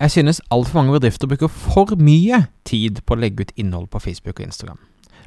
[0.00, 4.00] Jeg synes altfor mange bedrifter bruker for mye tid på å legge ut innhold på
[4.00, 4.78] Facebook og Instagram.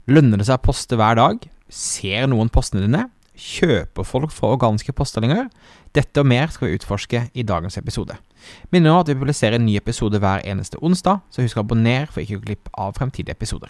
[0.09, 1.43] Lønner det seg å poste hver dag?
[1.69, 3.03] Ser noen postene dine?
[3.37, 5.45] Kjøper folk fra organiske posteldinger?
[5.93, 8.17] Dette og mer skal vi utforske i dagens episode.
[8.73, 12.09] Minner om at vi publiserer en ny episode hver eneste onsdag, så husk å abonnere
[12.09, 13.69] for ikke å gå glipp av fremtidige episoder.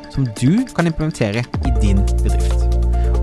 [0.11, 2.67] som du kan implementere i din bedrift.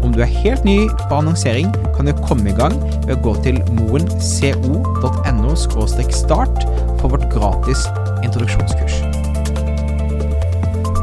[0.02, 3.34] Om du er helt ny på annonsering, kan du komme i gang ved å gå
[3.44, 6.64] til moenco.no start
[7.00, 7.86] for vårt gratis
[8.24, 9.02] introduksjonskurs.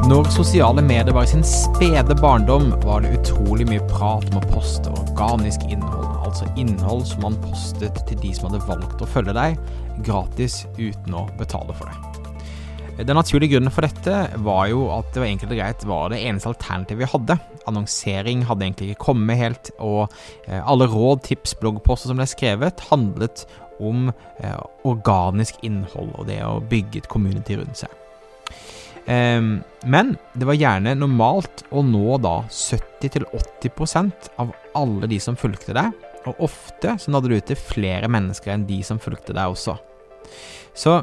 [0.06, 4.48] Når sosiale medier var i sin spede barndom, var det utrolig mye prat om å
[4.52, 9.34] poste organisk innhold, altså innhold som man postet til de som hadde valgt å følge
[9.34, 9.58] deg,
[10.06, 12.15] gratis uten å betale for det.
[12.96, 16.22] Den naturlige grunnen for dette var jo at det var enkelt og greit var det
[16.24, 17.36] eneste alternativet vi hadde.
[17.68, 20.06] Annonsering hadde egentlig ikke kommet helt, og
[20.48, 23.44] eh, alle råd, tips, bloggposter som ble skrevet, handlet
[23.84, 28.02] om eh, organisk innhold og det å bygge et community rundt seg.
[29.06, 35.76] Um, men det var gjerne normalt å nå da 70-80% av alle de som fulgte
[35.78, 35.92] deg,
[36.26, 39.76] og ofte så nådde du ut til flere mennesker enn de som fulgte deg også.
[40.74, 40.98] Så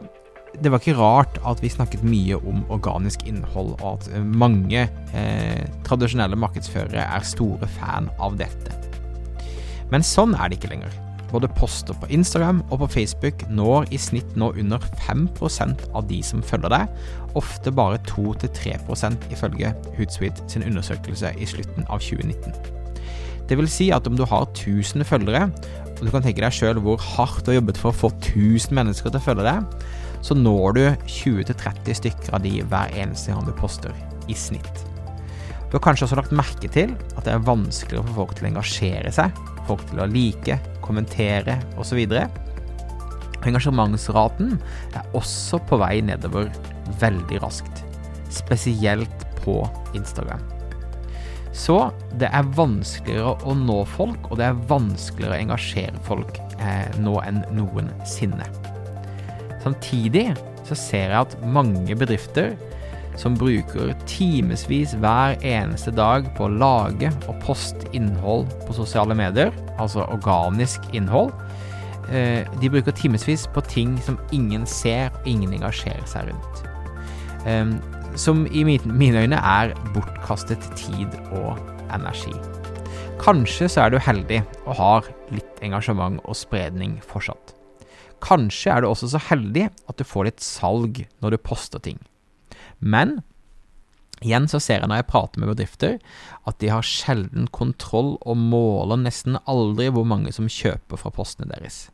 [0.61, 4.85] det var ikke rart at vi snakket mye om organisk innhold, og at mange
[5.17, 8.77] eh, tradisjonelle markedsførere er store fan av dette.
[9.93, 10.93] Men sånn er det ikke lenger.
[11.33, 16.21] Både poster på Instagram og på Facebook når i snitt nå under 5% av de
[16.25, 16.93] som følger deg,
[17.39, 22.53] ofte bare 2-3% ifølge Hootsuite sin undersøkelse i slutten av 2019.
[23.49, 25.49] Det vil si at om du har 1000 følgere,
[25.93, 28.77] og du kan tenke deg sjøl hvor hardt du har jobbet for å få 1000
[28.77, 29.89] mennesker til å følge deg,
[30.23, 33.95] så når du 20-30 stykker av de hver eneste gang du poster,
[34.31, 34.85] i snitt.
[35.73, 38.51] Du har kanskje også lagt merke til at det er vanskeligere for folk til å
[38.53, 42.03] engasjere seg, folk til å like, kommentere osv.
[43.43, 44.59] Engasjementsraten
[44.93, 46.53] er også på vei nedover
[47.03, 47.83] veldig raskt,
[48.31, 49.59] spesielt på
[49.99, 50.45] Instagram.
[51.53, 51.79] Så
[52.21, 57.19] det er vanskeligere å nå folk, og det er vanskeligere å engasjere folk eh, nå
[57.27, 58.47] enn noensinne.
[59.63, 60.33] Samtidig
[60.67, 62.55] så ser jeg at mange bedrifter
[63.21, 69.53] som bruker timevis hver eneste dag på å lage og poste innhold på sosiale medier,
[69.77, 71.33] altså organisk innhold,
[72.09, 76.69] eh, de bruker timevis på ting som ingen ser og ingen engasjerer seg rundt.
[78.15, 81.57] Som i mine øyne er bortkastet tid og
[81.95, 82.35] energi.
[83.23, 87.62] Kanskje så er du heldig og har litt engasjement og spredning fortsatt.
[88.23, 91.99] Kanskje er du også så heldig at du får litt salg når du poster ting.
[92.79, 93.21] Men
[94.23, 95.97] igjen så ser jeg når jeg prater med bedrifter,
[96.47, 101.51] at de har sjelden kontroll og måler nesten aldri hvor mange som kjøper fra postene
[101.51, 101.89] deres.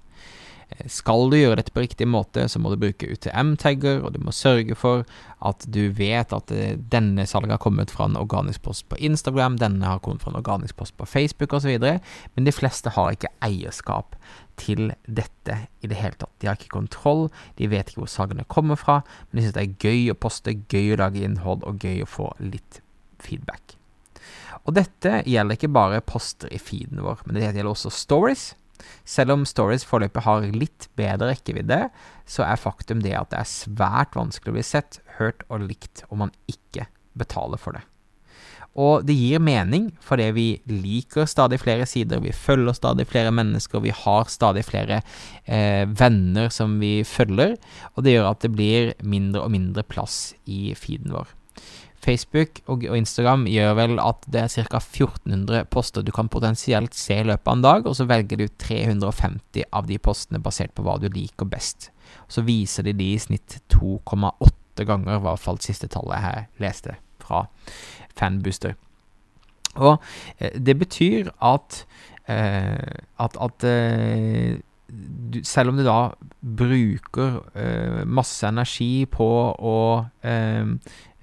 [0.68, 4.20] Eh, skal du gjøre dette på riktig måte, så må du bruke UTM-tagger, og du
[4.24, 5.06] må sørge for
[5.44, 9.56] at du vet at eh, denne salget har kommet fra en organisk post på Instagram,
[9.62, 13.32] denne har kommet fra en organisk post på Facebook osv., men de fleste har ikke
[13.44, 14.18] eierskap
[14.58, 16.34] til dette i det hele tatt.
[16.42, 19.00] De har ikke kontroll, de vet ikke hvor salgene kommer fra,
[19.30, 22.10] men de synes det er gøy å poste, gøy å lage innhold og gøy å
[22.10, 22.82] få litt
[23.22, 23.78] feedback.
[24.66, 28.50] Og dette gjelder ikke bare poster i feeden vår, men det gjelder også stories.
[29.09, 31.87] Selv om stories foreløpig har litt bedre rekkevidde,
[32.28, 36.05] så er faktum det at det er svært vanskelig å bli sett, hørt og likt
[36.09, 36.87] om man ikke
[37.19, 37.84] betaler for det.
[38.78, 43.83] Og det gir mening fordi vi liker stadig flere sider, vi følger stadig flere mennesker,
[43.83, 45.00] vi har stadig flere
[45.45, 47.57] eh, venner som vi følger,
[47.97, 51.34] og det gjør at det blir mindre og mindre plass i feeden vår.
[52.04, 54.80] Facebook og, og Instagram gjør vel at det er ca.
[54.80, 58.47] 1400 poster du kan potensielt se i løpet av en dag, og så velger du
[58.48, 61.91] 350 av de postene basert på hva du liker best.
[62.30, 66.98] Så viser de de i snitt 2,8 ganger, i hvert fall siste tallet jeg leste
[67.22, 67.47] fra
[68.18, 68.77] Fanbooster.
[69.78, 69.98] Og
[70.39, 71.84] eh, det betyr at,
[72.30, 74.59] eh, at, at eh,
[74.89, 75.98] du, selv om du da
[76.56, 79.77] bruker uh, masse energi på å,
[80.24, 80.71] uh,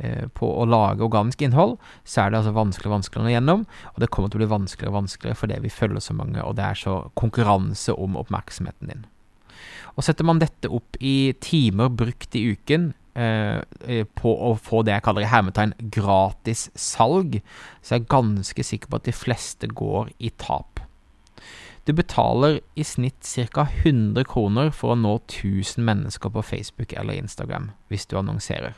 [0.03, 3.35] uh, på å lage organisk innhold, så er det altså vanskeligere og vanskeligere å nå
[3.35, 3.65] gjennom.
[3.93, 6.57] Og det kommer til å bli vanskeligere og vanskeligere fordi vi følger så mange, og
[6.59, 9.05] det er så konkurranse om oppmerksomheten din.
[9.95, 14.95] Og setter man dette opp i timer brukt i uken eh, på å få det
[14.97, 17.39] jeg kaller i hermetegn gratis salg,
[17.81, 20.74] så er jeg ganske sikker på at de fleste går i tap.
[21.85, 23.21] Du betaler i snitt
[23.53, 23.67] ca.
[23.83, 28.73] 100 kroner for å nå 1000 mennesker på Facebook eller Instagram hvis du annonserer.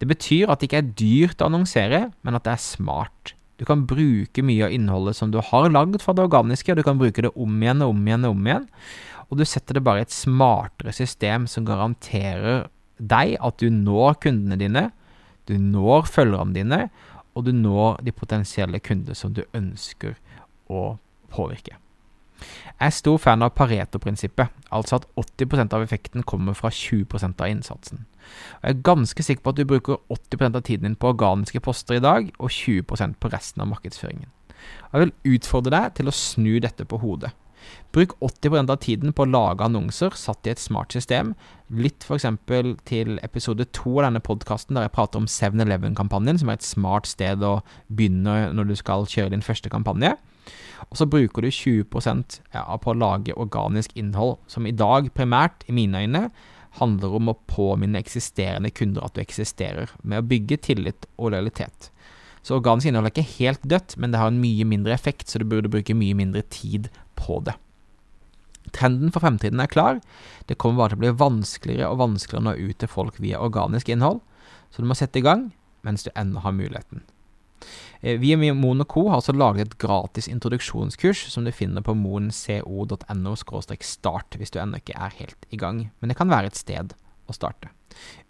[0.00, 3.34] Det betyr at det ikke er dyrt å annonsere, men at det er smart.
[3.60, 6.86] Du kan bruke mye av innholdet som du har lagd fra det organiske, og du
[6.86, 8.66] kan bruke det om igjen og om igjen og om igjen.
[9.28, 12.66] Og du setter det bare i et smartere system som garanterer
[12.98, 14.88] deg at du når kundene dine,
[15.44, 16.82] du når følgerne dine,
[17.36, 20.16] og du når de potensielle kunder som du ønsker
[20.72, 20.94] å
[21.34, 21.83] påvirke.
[22.74, 27.06] Jeg er stor fan av Pareto-prinsippet, altså at 80% av effekten kommer fra 20
[27.38, 28.06] av innsatsen.
[28.62, 31.60] Og Jeg er ganske sikker på at du bruker 80% av tiden din på organiske
[31.60, 34.28] poster i dag, og 20% på resten av markedsføringen.
[34.92, 37.32] Jeg vil utfordre deg til å snu dette på hodet.
[37.94, 41.32] Bruk 80% av tiden på å lage annonser satt i et smart system.
[41.70, 42.26] Lytt f.eks.
[42.84, 47.08] til episode to av denne podkasten der jeg prater om 7-Eleven-kampanjen, som er et smart
[47.08, 50.16] sted å begynne når du skal kjøre din første kampanje.
[50.90, 55.64] Og så bruker du 20% ja, på å lage organisk innhold, som i dag primært,
[55.68, 56.28] i mine øyne,
[56.80, 61.90] handler om å påminne eksisterende kunder at du eksisterer, med å bygge tillit og lojalitet.
[62.44, 65.40] Så organisk innhold er ikke helt dødt, men det har en mye mindre effekt, så
[65.40, 67.56] du burde bruke mye mindre tid på det.
[68.74, 70.00] Trenden for fremtiden er klar.
[70.48, 73.40] Det kommer bare til å bli vanskeligere og vanskeligere å nå ut til folk via
[73.40, 74.20] organisk innhold,
[74.72, 75.52] så du må sette i gang
[75.84, 77.04] mens du ennå har muligheten.
[78.04, 79.08] Eh, vi i Co.
[79.08, 83.36] har også laget et gratis introduksjonskurs som du finner på moenco.no
[83.80, 86.92] start hvis du ennå ikke er helt i gang, men det kan være et sted
[87.24, 87.72] å starte.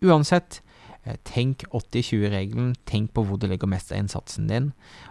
[0.05, 0.61] Uansett,
[1.29, 4.71] tenk 80-20-regelen, tenk på hvor du legger mest av innsatsen din,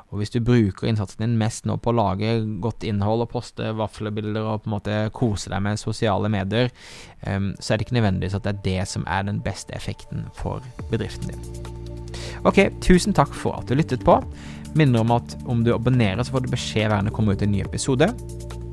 [0.09, 3.71] og hvis du bruker innsatsen din mest nå på å lage godt innhold og poste
[3.77, 6.73] vaflebilder og på en måte kose deg med sosiale medier,
[7.21, 10.27] eh, så er det ikke nødvendigvis at det er det som er den beste effekten
[10.37, 11.81] for bedriften din.
[12.43, 14.17] Ok, tusen takk for at du lyttet på.
[14.75, 17.45] Minner om at om du abonnerer, så får du beskjed hver gang det kommer ut
[17.45, 18.09] en ny episode.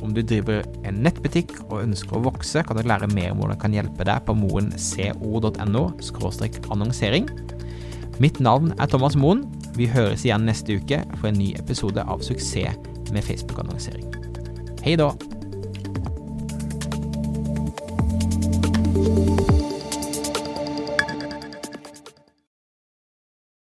[0.04, 3.56] Om du driver en nettbutikk og ønsker å vokse, kan du lære mer om hvordan
[3.56, 5.82] jeg kan hjelpe deg på moenco.no
[6.74, 7.28] annonsering.
[8.20, 9.46] Mitt navn er Thomas Moen.
[9.76, 12.76] Vi høres igjen neste uke for en ny episode av Suksess
[13.10, 14.08] med Facebook-annonsering.
[14.84, 15.12] Hei da!